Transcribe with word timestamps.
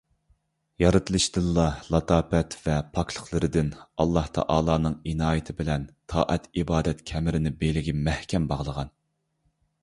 يارىتلىشدىنلا 0.83 1.65
لاتاپەت 1.95 2.55
ۋە 2.63 2.77
پاكلىقلىرىدىن 2.95 3.69
ئاللاھتائالانىڭ 3.99 4.95
ئىنايىتى 5.13 5.55
بىلەن 5.61 5.87
تائەت- 6.15 6.49
ئىبادەت 6.63 7.05
كەمىرىنى 7.13 7.53
بېلىگە 7.63 7.95
مەھكەم 8.09 8.51
باغلىغان. 8.55 8.93